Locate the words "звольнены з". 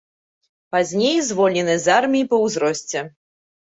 1.29-1.95